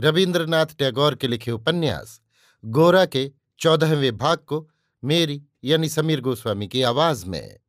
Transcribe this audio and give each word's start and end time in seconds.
रविन्द्रनाथ 0.00 0.66
टैगोर 0.66 1.14
के 1.14 1.28
लिखे 1.28 1.50
उपन्यास, 1.50 2.20
गोरा 2.64 3.06
के 3.06 3.32
चौदहवें 3.58 4.16
भाग 4.16 4.38
को 4.38 4.70
मेरी 5.04 5.42
यानी 5.64 5.88
समीर 5.88 6.20
गोस्वामी 6.20 6.68
की 6.68 6.82
आवाज़ 6.82 7.26
में। 7.26 7.60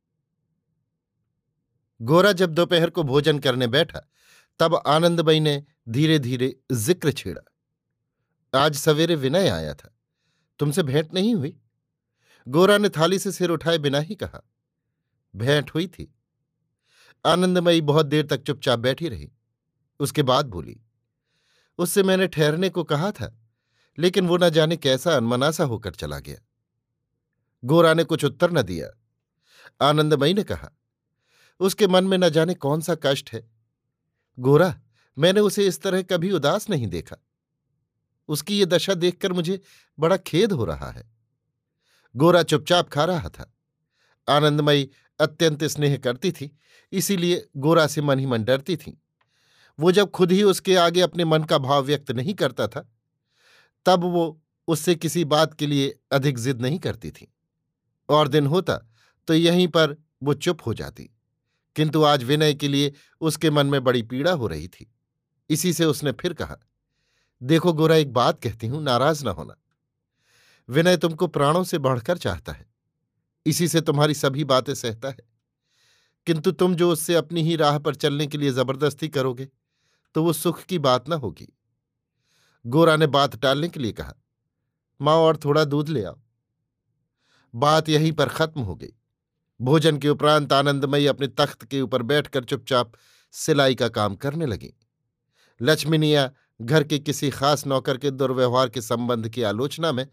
गोरा 2.02 2.32
जब 2.32 2.54
दोपहर 2.54 2.90
को 2.90 3.04
भोजन 3.04 3.40
करने 3.40 3.68
बैठा, 3.68 4.10
तब 4.60 4.84
आनंदमयी 4.88 5.40
ने 5.40 5.64
धीरे 5.90 6.20
धीरे 6.20 6.60
ज़िक्र 6.72 7.12
छेड़ा। 7.12 7.42
आज 8.60 8.76
सवेरे 8.76 9.16
विनय 9.16 9.50
आया 9.50 9.74
था। 9.74 9.98
तुमसे 10.60 10.84
भेंट 10.84 11.14
नहीं 11.14 11.36
हुई? 11.36 11.60
गोरा 12.48 12.78
ने 12.78 12.90
थाली 12.90 13.20
से 13.20 13.32
सिर 13.32 13.50
उठाए 13.50 13.78
बिना 13.78 14.00
ही 14.00 14.16
कहा। 14.16 14.50
भेंट 15.36 15.72
हुई 15.72 15.88
थी। 15.88 16.16
आनंदमयी 17.26 17.82
बहुत 17.82 18.06
देर 18.06 18.26
तक 18.26 18.42
चुपचाप 18.44 18.80
बैठी 18.80 19.10
रही। 19.10 19.32
उसके 20.00 20.24
बाद 20.24 20.46
बोली 20.46 20.82
उससे 21.78 22.04
मैंने 22.04 22.28
ठहरने 22.28 22.70
को 22.70 22.84
कहा 22.84 23.12
था, 23.12 23.38
लेकिन 24.00 24.28
वो 24.28 24.38
न 24.38 24.50
जाने 24.50 24.78
कैसा 24.78 25.16
अनमनासा 25.16 25.64
होकर 25.64 25.92
चला 25.92 26.20
गया। 26.20 26.38
गोरा 27.64 27.94
ने 27.94 28.04
कुछ 28.04 28.26
उत्तर 28.26 28.52
न 28.52 28.62
दिया। 28.62 28.88
आनंदमयी 29.90 30.34
ने 30.34 30.44
कहा, 30.44 30.72
उसके 31.60 31.88
मन 31.88 32.04
में 32.04 32.18
न 32.18 32.30
जाने 32.30 32.54
कौन 32.54 32.82
सा 32.82 32.96
कष्ट 33.04 33.34
है। 33.34 33.52
गोरा, 34.40 34.82
मैंने 35.18 35.40
उसे 35.40 35.68
इस 35.68 35.82
तरह 35.82 36.02
कभी 36.02 36.32
उदास 36.32 36.70
नहीं 36.70 36.88
देखा। 36.88 37.16
उसकी 38.28 38.60
ये 38.60 38.66
दशा 38.66 38.94
देखकर 38.94 39.34
मुझे 39.34 39.62
बड़ा 40.00 40.18
खेद 40.18 40.52
हो 40.52 40.66
रहा 40.66 40.92
है। 40.92 41.12
गोरा 42.16 42.44
चुपचाप 42.44 42.90
खा 42.90 43.06
रहा 43.06 43.30
था। 43.30 43.54
आनंदमयी 44.30 44.90
अत्यंत 45.20 45.64
स्नेह 45.64 45.98
करती 45.98 46.32
थी, 46.32 46.58
इसीलिए 46.92 47.48
गोरा 47.58 47.88
से 47.88 48.02
मन 48.02 48.20
ही 48.20 48.26
मन 48.26 48.44
डरती 48.44 48.78
थी। 48.78 49.02
वो 49.80 49.92
जब 49.92 50.12
खुद 50.12 50.32
ही 50.32 50.44
उसके 50.44 50.76
आगे 50.76 51.02
अपने 51.02 51.26
मन 51.26 51.44
का 51.44 51.58
भाव 51.58 51.84
व्यक्त 51.84 52.12
नहीं 52.12 52.34
करता 52.34 52.68
था, 52.68 52.92
तब 53.86 54.02
वो 54.04 54.42
उससे 54.68 54.96
किसी 54.96 55.26
बात 55.26 55.54
के 55.54 55.68
लिए 55.68 56.00
अधिक 56.12 56.40
जिद 56.40 56.62
नहीं 56.62 56.80
करती 56.80 57.12
थी। 57.12 57.34
और 58.10 58.28
दिन 58.28 58.48
होता 58.48 58.80
तो 59.28 59.34
यहीं 59.34 59.68
पर 59.68 59.98
वो 60.24 60.34
चुप 60.34 60.58
हो 60.66 60.74
जाती। 60.74 61.10
किंतु 61.76 62.04
आज 62.04 62.24
विनय 62.24 62.54
के 62.54 62.68
लिए 62.68 62.94
उसके 63.22 63.50
मन 63.50 63.68
में 63.68 63.84
बड़ी 63.84 64.02
पीड़ा 64.02 64.32
हो 64.32 64.48
रही 64.48 64.68
थी। 64.68 64.92
इसी 65.50 65.74
से 65.74 65.86
उसने 65.86 66.12
फिर 66.12 66.34
कहा, 66.34 66.58
देखो 67.44 67.74
गोरा, 67.74 67.96
एक 67.96 68.14
बात 68.14 68.42
कहती 68.42 68.68
हूँ, 68.68 68.84
नाराज़ 68.84 69.26
ना 69.26 69.32
होना। 69.32 69.56
विनय 70.70 70.98
तुमको 70.98 71.28
प्राणों 71.28 71.64
से 71.64 71.78
बढ़कर 71.78 72.18
चाहता 72.18 72.52
है। 72.52 72.66
इसी 73.46 73.68
से 73.68 73.82
तुम्हारी 73.82 74.14
सभी 74.14 74.44
बातें 74.44 74.76
सहता 74.76 75.10
है। 75.10 75.18
किंतु 76.26 76.52
तुम 76.52 76.76
जो 76.76 76.92
उससे 76.92 77.16
अपनी 77.16 77.42
ही 77.44 77.56
राह 77.56 77.78
पर 77.80 77.96
चलने 77.96 78.28
के 78.28 78.38
लिए 78.38 78.52
ज़बरदस्ती 78.52 79.08
करोगे 79.08 79.50
तो 80.14 80.24
वो 80.24 80.34
सुख 80.34 80.64
की 80.64 80.80
बात 80.80 81.10
न 81.10 81.14
होगी। 81.14 81.58
गोरा 82.66 82.96
ने 82.96 83.08
बात 83.08 83.36
टालने 83.36 83.70
के 83.70 83.80
लिए 83.80 83.92
कहा, 83.92 84.14
माँ, 85.02 85.16
और 85.16 85.38
थोड़ा 85.38 85.66
दूध 85.66 85.90
ले 85.90 86.04
आओ। 86.04 86.20
बात 87.56 87.90
यहीं 87.90 88.12
पर 88.12 88.30
खत्म 88.30 88.62
हो 88.62 88.76
गई। 88.76 88.94
भोजन 89.62 89.98
के 89.98 90.10
उपरांत 90.10 90.54
आनंदमयी 90.54 91.06
अपने 91.08 91.28
तख्त 91.28 91.66
के 91.66 91.82
ऊपर 91.82 92.02
बैठकर 92.02 92.44
चुपचाप 92.44 92.92
सिलाई 93.32 93.76
का 93.76 93.88
काम 93.90 94.16
करने 94.16 94.46
लगी। 94.46 94.74
लक्ष्मीनिया 95.62 96.32
घर 96.62 96.84
के 96.84 97.00
किसी 97.00 97.30
खास 97.30 97.68
नौकर 97.68 97.98
के 97.98 98.12
दुर्व्यवहार 98.12 98.70
के 98.70 98.82
संबंध 98.82 99.30
की 99.30 99.44
आलोचना 99.44 99.92
में 99.92 100.08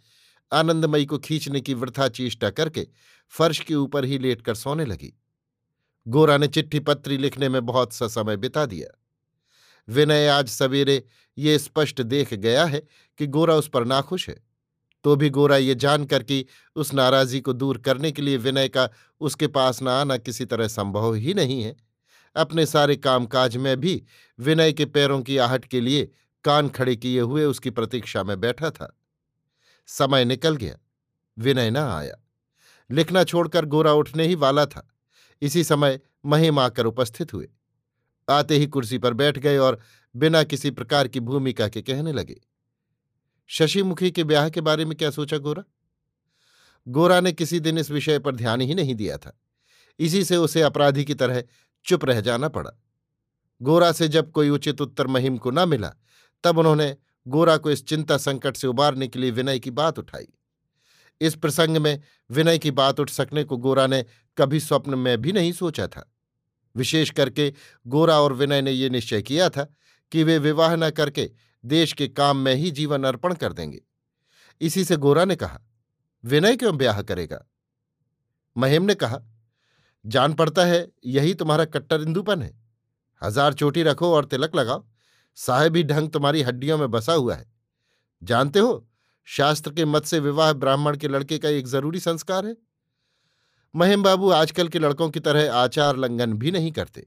आनंदमयी 0.53 1.07
को 1.07 1.19
खींचने 1.19 1.61
की 1.61 1.75
वृथा 1.75 2.09
चेष्टा 2.09 2.51
करके 2.51 2.89
फर्श 3.29 3.61
के 3.61 3.75
ऊपर 3.75 4.05
ही 4.05 4.19
लेटकर 4.19 4.55
सोने 4.55 4.85
लगी। 4.85 5.21
गोरा 6.09 6.37
ने 6.37 6.49
चिट्ठी 6.49 6.81
पत्री 6.81 7.17
लिखने 7.17 7.49
में 7.49 7.67
बहुत 7.67 7.93
सा 7.93 8.09
समय 8.09 8.37
बिता 8.37 8.67
दिया। 8.67 9.01
विनय 9.89 10.29
आज 10.29 10.49
सवेरे 10.49 11.05
ये 11.39 11.59
स्पष्ट 11.59 12.03
देख 12.03 12.35
गया 12.35 12.65
है 12.65 12.83
कि 13.19 13.27
गोरा 13.27 13.55
उस 13.55 13.69
पर 13.69 13.85
नाखुश 13.85 14.29
है। 14.29 14.45
तो 15.05 15.17
भी 15.17 15.31
गोरा 15.31 15.57
ये 15.57 15.75
जानकर 15.75 16.23
कि 16.23 16.47
उस 16.77 16.95
नाराजी 16.95 17.41
को 17.41 17.53
दूर 17.53 17.79
करने 17.79 18.13
के 18.13 18.23
लिए 18.23 18.37
विनय 18.37 18.69
का 18.69 18.91
उसके 19.21 19.47
पास 19.47 19.83
न 19.83 19.89
आना 19.89 20.17
किसी 20.17 20.45
तरह 20.45 20.69
संभव 20.69 21.15
ही 21.15 21.35
नहीं 21.35 21.63
है। 21.63 21.77
अपने 22.37 22.67
सारे 22.67 22.97
कामकाज 22.97 23.57
में 23.57 23.81
भी 23.81 24.05
विनय 24.39 24.73
के 24.73 24.87
पैरों 24.87 25.23
की 25.23 25.39
आहट 25.39 25.65
के 25.65 25.81
लिए 25.81 26.11
कान 26.45 26.69
खड़े 26.69 26.97
किए 26.97 27.21
हुए 27.21 27.45
उसकी 27.45 27.71
प्रतीक्षा 27.71 28.23
में 28.23 28.41
बैठा 28.41 28.71
था। 28.71 29.01
समय 29.87 30.25
निकल 30.25 30.57
गया। 30.57 30.77
विनय 31.39 31.71
न 31.71 31.77
आया। 31.77 32.15
लिखना 32.91 33.25
छोड़कर 33.25 33.65
गोरा 33.65 33.93
उठने 33.93 34.27
ही 34.27 34.35
वाला 34.35 34.67
था। 34.67 34.95
इसी 35.43 35.65
समय 35.65 36.01
महिम 36.27 36.59
आकर 36.59 36.87
उपस्थित 36.87 37.35
हुए। 37.35 37.49
आते 38.31 38.57
ही 38.57 38.67
कुर्सी 38.67 38.99
पर 38.99 39.15
बैठ 39.15 39.39
गए 39.39 39.57
और 39.59 39.79
बिना 40.15 40.43
किसी 40.43 40.71
प्रकार 40.71 41.09
की 41.09 41.21
भूमिका 41.21 41.69
के 41.69 41.83
कहने 41.83 42.13
लगे, 42.13 42.41
शशिमुखी 43.47 44.11
के 44.11 44.25
ब्याह 44.25 44.49
के 44.49 44.61
बारे 44.61 44.85
में 44.85 44.97
क्या 44.97 45.11
सोचा 45.11 45.39
गोरा? 45.39 45.63
गोरा 46.87 47.21
ने 47.21 47.33
किसी 47.33 47.61
दिन 47.61 47.79
इस 47.79 47.91
विषय 47.91 48.19
पर 48.19 48.35
ध्यान 48.35 48.61
ही 48.61 48.75
नहीं 48.75 48.95
दिया 48.95 49.17
था। 49.17 49.39
इसी 49.99 50.25
से 50.25 50.37
उसे 50.37 50.63
अपराधी 50.63 51.05
की 51.05 51.15
तरह 51.15 51.43
चुप 51.85 52.05
रह 52.05 52.21
जाना 52.21 52.49
पड़ा। 52.49 52.71
गोरा 53.61 53.93
से 53.93 54.09
जब 54.09 54.31
कोई 54.33 54.49
उचित 54.49 54.81
उत्तर 54.81 55.07
महिम 55.07 55.39
को 55.39 55.51
न 55.51 55.69
मिला, 55.69 55.93
तब 56.45 56.59
उन्होंने 56.59 56.97
गोरा 57.27 57.57
को 57.57 57.71
इस 57.71 57.85
चिंता 57.87 58.17
संकट 58.17 58.57
से 58.57 58.67
उबारने 58.67 59.09
के 59.09 59.19
लिए 59.19 59.31
विनय 59.31 59.59
की 59.59 59.71
बात 59.71 59.99
उठाई। 59.99 60.27
इस 61.21 61.35
प्रसंग 61.35 61.77
में 61.77 62.01
विनय 62.31 62.59
की 62.59 62.71
बात 62.71 63.01
उठ 63.01 63.11
सकने 63.11 63.45
को 63.45 63.57
गोरा 63.57 63.87
ने 63.87 64.05
कभी 64.39 64.61
स्वप्न 64.61 64.95
में 64.95 65.17
भी 65.23 65.33
नहीं 65.33 65.53
सोचा 65.53 65.87
था। 65.87 66.13
विशेष 66.79 67.11
करके 67.11 67.53
गोरा 67.87 68.21
और 68.21 68.33
विनय 68.33 68.63
ने 68.63 68.73
ये 68.73 68.91
निश्चय 68.91 69.23
किया 69.23 69.49
था 69.49 69.65
कि 70.13 70.23
वे 70.25 70.39
विवाह 70.39 70.77
न 70.77 70.91
करके 70.91 71.31
देश 71.65 71.93
के 71.93 72.09
काम 72.09 72.37
में 72.37 72.55
ही 72.55 72.71
जीवन 72.71 73.05
अर्पण 73.05 73.35
कर 73.35 73.53
देंगे। 73.53 73.81
इसी 74.61 74.85
से 74.85 74.97
गोरा 74.97 75.25
ने 75.25 75.37
कहा, 75.37 75.61
विनय 76.25 76.57
क्यों 76.57 76.77
ब्याह 76.77 77.03
करेगा? 77.03 77.45
महिम 78.57 78.83
ने 78.83 78.95
कहा, 78.95 79.21
जान 80.05 80.35
पड़ता 80.35 80.65
है, 80.65 80.87
यही 81.07 81.35
तुम्हारा 81.35 81.65
कट्टर 81.65 82.01
इंदुपन 82.01 82.43
है। 82.43 82.53
हज़ार 83.23 83.55
चोटी 83.55 83.83
रखो 83.83 84.13
और 84.15 84.25
तिलक 84.25 84.55
लगाओ। 84.57 84.85
साहेबी 85.39 85.83
ढंग 85.83 86.11
तुम्हारी 86.11 86.43
हड्डियों 86.43 86.79
में 86.79 86.91
बसा 86.91 87.13
हुआ 87.13 87.35
है। 87.35 87.51
जानते 88.23 88.59
हो, 88.59 88.89
शास्त्र 89.29 89.73
के 89.73 89.85
मत 89.85 90.05
से 90.05 90.19
विवाह 90.21 90.53
ब्राह्मण 90.53 90.97
के 90.97 91.09
लड़के 91.09 91.39
का 91.39 91.49
एक 91.49 91.67
ज़रूरी 91.67 92.01
संस्कार 92.01 92.47
है। 92.47 92.57
महिम 93.75 94.03
बाबू 94.03 94.31
आजकल 94.31 94.69
के 94.69 94.79
लड़कों 94.79 95.11
की 95.11 95.21
तरह 95.21 95.53
आचार 95.53 95.97
लंघन 95.97 96.33
भी 96.33 96.51
नहीं 96.51 96.73
करते 96.73 97.07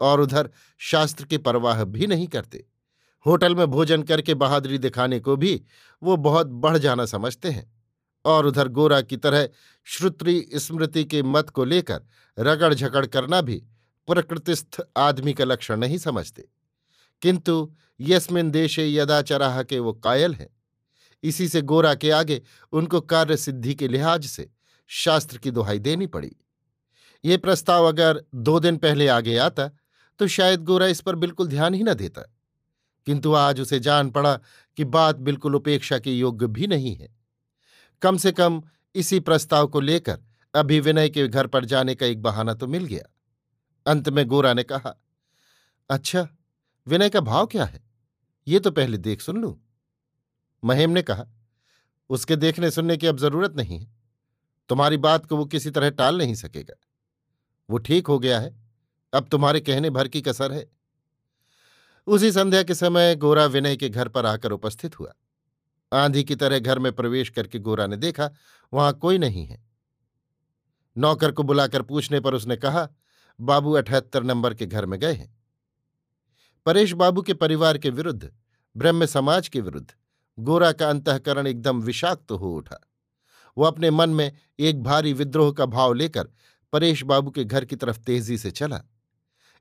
और 0.00 0.20
उधर 0.20 0.50
शास्त्र 0.78 1.24
की 1.24 1.38
परवाह 1.38 1.84
भी 1.84 2.06
नहीं 2.06 2.26
करते। 2.26 2.64
होटल 3.26 3.54
में 3.54 3.66
भोजन 3.66 4.02
करके 4.02 4.34
बहादुरी 4.34 4.78
दिखाने 4.78 5.20
को 5.20 5.36
भी 5.36 5.62
वो 6.02 6.16
बहुत 6.16 6.46
बढ़ 6.46 6.78
जाना 6.78 7.06
समझते 7.06 7.50
हैं 7.50 7.72
और 8.24 8.46
उधर 8.46 8.68
गोरा 8.68 9.00
की 9.00 9.16
तरह 9.16 9.48
श्रुत्री 9.84 10.50
स्मृति 10.54 11.04
के 11.04 11.22
मत 11.22 11.50
को 11.50 11.64
लेकर 11.64 12.02
रगड़ 12.38 12.74
झगड़ 12.74 13.06
करना 13.06 13.40
भी 13.40 13.62
प्रकृतिस्थ 14.06 14.82
आदमी 14.96 15.32
का 15.34 15.44
लक्षण 15.44 15.76
नहीं 15.76 15.98
समझते। 15.98 16.48
किंतु 17.22 17.74
यस्मिन 18.00 18.50
देशे 18.50 18.94
यदाचराह 18.94 19.62
के 19.62 19.78
वो 19.78 19.92
कायल 19.92 20.34
हैं। 20.34 20.48
इसी 21.22 21.48
से 21.48 21.62
गोरा 21.62 21.94
के 21.94 22.10
आगे 22.10 22.42
उनको 22.72 23.00
कार्य 23.00 23.36
सिद्धि 23.36 23.74
के 23.74 23.88
लिहाज 23.88 24.26
से 24.26 24.50
शास्त्र 24.90 25.38
की 25.38 25.50
दुहाई 25.50 25.78
देनी 25.78 26.06
पड़ी। 26.06 26.32
ये 27.24 27.36
प्रस्ताव 27.36 27.84
अगर 27.84 28.22
दो 28.34 28.60
दिन 28.60 28.76
पहले 28.76 29.08
आगे 29.08 29.36
आता 29.36 29.68
तो 30.20 30.26
शायद 30.26 30.64
गोरा 30.64 30.86
इस 30.86 31.00
पर 31.00 31.16
बिल्कुल 31.16 31.48
ध्यान 31.48 31.74
ही 31.74 31.82
न 31.82 31.94
देता। 31.94 32.22
किंतु 33.06 33.32
आज 33.34 33.60
उसे 33.60 33.80
जान 33.80 34.10
पड़ा 34.10 34.34
कि 34.78 34.84
बात 34.84 35.16
बिल्कुल 35.16 35.54
उपेक्षा 35.54 35.98
के 35.98 36.12
योग्य 36.12 36.46
भी 36.46 36.66
नहीं 36.66 36.94
है। 36.96 37.08
कम 38.02 38.16
से 38.16 38.32
कम 38.32 38.62
इसी 38.94 39.20
प्रस्ताव 39.20 39.66
को 39.66 39.80
लेकर 39.80 40.18
अभी 40.54 40.80
विनय 40.80 41.08
के 41.08 41.26
घर 41.28 41.46
पर 41.46 41.64
जाने 41.64 41.94
का 41.94 42.06
एक 42.06 42.22
बहाना 42.22 42.54
तो 42.54 42.66
मिल 42.66 42.84
गया। 42.84 43.08
अंत 43.86 44.08
में 44.08 44.26
गोरा 44.26 44.52
ने 44.54 44.62
कहा 44.62 44.94
अच्छा 45.90 46.28
विनय 46.86 47.08
का 47.08 47.20
भाव 47.20 47.46
क्या 47.46 47.64
है? 47.64 47.80
ये 48.46 48.58
तो 48.60 48.70
पहले 48.70 48.98
देख 48.98 49.20
सुन 49.20 49.40
लू। 49.40 49.58
महेम 50.64 50.90
ने 50.90 51.02
कहा, 51.02 51.24
उसके 52.10 52.36
देखने 52.36 52.70
सुनने 52.70 52.96
की 52.96 53.06
अब 53.06 53.18
ज़रूरत 53.18 53.56
नहीं 53.56 53.78
है। 53.78 54.01
तुम्हारी 54.68 54.96
बात 54.96 55.26
को 55.26 55.36
वो 55.36 55.44
किसी 55.44 55.70
तरह 55.70 55.90
टाल 55.90 56.18
नहीं 56.18 56.34
सकेगा। 56.34 56.74
वो 57.70 57.78
ठीक 57.78 58.06
हो 58.06 58.18
गया 58.18 58.40
है। 58.40 58.62
अब 59.14 59.28
तुम्हारे 59.28 59.60
कहने 59.60 59.90
भर 59.90 60.08
की 60.08 60.22
कसर 60.22 60.52
है। 60.52 60.70
उसी 62.06 62.32
संध्या 62.32 62.62
के 62.62 62.74
समय 62.74 63.16
गोरा 63.16 63.46
विनय 63.46 63.76
के 63.76 63.88
घर 63.88 64.08
पर 64.08 64.26
आकर 64.26 64.52
उपस्थित 64.52 65.00
हुआ। 65.00 65.12
आंधी 65.92 66.24
की 66.24 66.34
तरह 66.34 66.58
घर 66.58 66.78
में 66.78 66.92
प्रवेश 66.92 67.30
करके 67.30 67.58
गोरा 67.58 67.86
ने 67.86 67.96
देखा, 67.96 68.30
वहाँ 68.72 68.92
कोई 68.92 69.18
नहीं 69.18 69.46
है। 69.46 69.64
नौकर 70.98 71.32
को 71.32 71.42
बुलाकर 71.42 71.82
पूछने 71.82 72.20
पर 72.20 72.34
उसने 72.34 72.56
कहा, 72.56 72.88
बाबू 73.40 73.72
अठहत्तर 73.72 74.22
नंबर 74.22 74.54
के 74.54 74.66
घर 74.66 74.86
में 74.86 75.00
गए 75.00 75.12
हैं। 75.12 75.42
परेश 76.66 76.92
बाबू 76.92 77.22
के 77.22 77.34
परिवार 77.34 77.78
के 77.78 77.90
विरुद्ध, 77.90 78.32
ब्रह्म 78.76 79.06
समाज 79.06 79.48
के 79.48 79.60
विरुद्ध, 79.60 79.94
गोरा 80.38 80.72
का 80.72 80.90
अंतकरण 80.90 81.46
एकदम 81.46 81.82
विषाक्त 81.82 82.22
तो 82.28 82.36
हो 82.36 82.56
उठा। 82.56 82.80
वो 83.58 83.64
अपने 83.64 83.90
मन 83.90 84.10
में 84.10 84.32
एक 84.58 84.82
भारी 84.82 85.12
विद्रोह 85.12 85.52
का 85.52 85.66
भाव 85.66 85.92
लेकर 85.92 86.28
परेश 86.72 87.02
बाबू 87.02 87.30
के 87.30 87.44
घर 87.44 87.64
की 87.64 87.76
तरफ़ 87.76 87.98
तेज़ी 87.98 88.38
से 88.38 88.50
चला। 88.50 88.82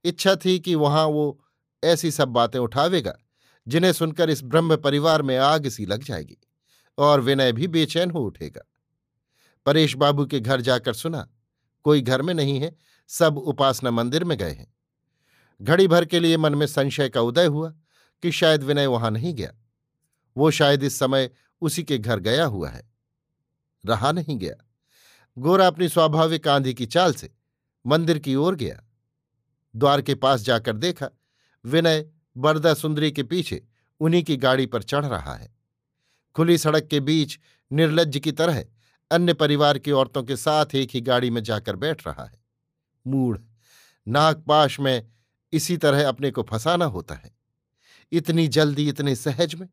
इच्छा 0.03 0.35
थी 0.35 0.59
कि 0.59 0.75
वहाँ 0.75 1.05
वो 1.05 1.43
ऐसी 1.83 2.11
सब 2.11 2.27
बातें 2.27 2.59
उठावेगा, 2.59 3.17
जिन्हें 3.67 3.93
सुनकर 3.93 4.29
इस 4.29 4.43
ब्रह्म 4.43 4.77
परिवार 4.77 5.21
में 5.21 5.37
आग 5.37 5.67
सी 5.67 5.85
लग 5.85 6.03
जाएगी, 6.03 6.37
और 6.97 7.21
विनय 7.21 7.51
भी 7.51 7.67
बेचैन 7.67 8.11
हो 8.11 8.21
उठेगा। 8.21 8.61
परेश 9.65 9.95
बाबू 9.95 10.25
के 10.25 10.39
घर 10.39 10.61
जाकर 10.61 10.93
सुना, 10.93 11.29
कोई 11.83 12.01
घर 12.01 12.21
में 12.21 12.33
नहीं 12.33 12.59
है, 12.59 12.75
सब 13.07 13.37
उपासना 13.37 13.91
मंदिर 13.91 14.23
में 14.23 14.37
गए 14.37 14.51
हैं। 14.51 14.73
घड़ी 15.61 15.87
भर 15.87 16.05
के 16.05 16.19
लिए 16.19 16.37
मन 16.37 16.55
में 16.55 16.67
संशय 16.67 17.09
का 17.09 17.21
उदय 17.21 17.45
हुआ 17.45 17.69
कि 18.23 18.31
शायद 18.31 18.63
विनय 18.63 18.85
वहाँ 18.85 19.11
नहीं 19.11 19.33
गया। 19.33 19.53
वो 20.37 20.51
शायद 20.51 20.83
इस 20.83 20.99
समय 20.99 21.29
उसी 21.61 21.83
के 21.83 21.97
घर 21.97 22.19
गया 22.19 22.45
हुआ 22.45 22.69
है। 22.69 22.90
रहा 23.85 24.11
नहीं 24.11 24.37
गया। 24.37 24.67
गोरा 25.37 25.67
अपनी 25.67 25.89
स्वाभाविक 25.89 26.47
आंधी 26.47 26.73
की 26.73 26.85
चाल 26.85 27.13
से 27.13 27.33
मंदिर 27.87 28.19
की 28.19 28.35
ओर 28.35 28.55
गया। 28.55 28.83
द्वार 29.75 30.01
के 30.01 30.15
पास 30.15 30.41
जाकर 30.41 30.77
देखा, 30.77 31.09
विनय 31.65 32.09
बरदा 32.37 32.73
सुंदरी 32.73 33.11
के 33.11 33.23
पीछे 33.23 33.67
उन्हीं 33.99 34.23
की 34.23 34.37
गाड़ी 34.37 34.65
पर 34.65 34.83
चढ़ 34.83 35.05
रहा 35.05 35.35
है। 35.35 35.55
खुली 36.35 36.57
सड़क 36.57 36.83
के 36.83 36.99
बीच 36.99 37.39
निर्लज 37.71 38.21
की 38.23 38.31
तरह 38.31 38.65
अन्य 39.11 39.33
परिवार 39.33 39.79
की 39.79 39.91
औरतों 39.91 40.23
के 40.23 40.37
साथ 40.37 40.65
एक 40.75 40.89
ही 40.93 41.01
गाड़ी 41.01 41.29
में 41.29 41.43
जाकर 41.43 41.75
बैठ 41.75 42.07
रहा 42.07 42.25
है। 42.25 42.43
मूढ़, 43.07 43.37
नागपाश 44.07 44.79
में 44.79 45.07
इसी 45.53 45.77
तरह 45.77 46.07
अपने 46.07 46.31
को 46.31 46.43
फंसाना 46.43 46.85
होता 46.85 47.15
है। 47.15 47.35
इतनी 48.11 48.47
जल्दी, 48.47 48.89
इतने 48.89 49.15
सहज 49.15 49.55
में? 49.55 49.69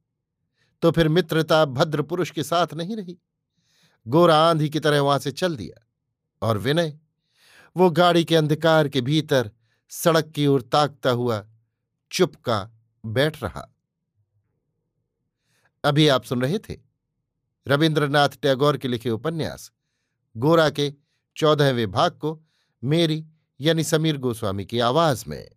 तो 0.83 0.91
फिर 0.91 1.09
मित्रता 1.09 1.65
भद्र 1.65 2.03
पुरुष 2.03 2.31
के 2.31 2.43
साथ 2.43 2.75
नहीं 2.75 2.97
रही। 2.97 3.19
गोरा 4.07 4.37
आंधी 4.39 4.69
की 4.71 4.81
तरह 4.81 5.01
वहाँ 5.01 5.19
से 5.19 5.31
चल 5.31 5.57
दिया 5.57 5.87
और 6.43 6.59
विनय, 6.59 6.99
वो 7.77 7.91
गाड़ी 7.91 8.25
के 8.25 8.37
अंधकार 8.37 8.89
के 8.89 9.01
भीतर 9.01 9.51
सड़क 9.89 10.29
की 10.29 10.47
ओर 10.47 10.63
ताकता 10.63 11.11
हुआ 11.11 11.45
चुपका 12.11 12.59
बैठ 13.07 13.43
रहा। 13.43 13.69
अभी 15.85 16.09
आप 16.09 16.25
सुन 16.25 16.43
रहे 16.43 16.59
थे 16.59 16.77
रविन्द्रनाथ 17.67 18.29
टैगोर 18.43 18.77
के 18.77 18.89
लिखे 18.89 19.11
उपन्यास, 19.11 19.71
गोरा 20.37 20.71
के 20.71 20.93
चौदहवें 21.37 21.91
भाग 21.91 22.13
को 22.13 22.41
मेरी 22.83 23.25
यानी 23.61 23.85
समीर 23.85 24.17
गोस्वामी 24.17 24.65
की 24.65 24.79
आवाज़ 24.79 25.25
में। 25.29 25.49